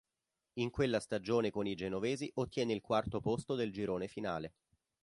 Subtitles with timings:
[0.55, 4.55] In quella stagione con i genovesi ottiene il quarto posto del girone finale.